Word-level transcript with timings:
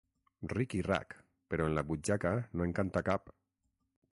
Ric 0.53 0.75
i 0.77 0.79
rac, 0.87 1.13
però 1.53 1.67
en 1.71 1.77
la 1.79 1.83
butxaca 1.91 2.33
no 2.55 2.67
en 2.69 2.75
canta 2.81 3.05
cap. 3.11 3.31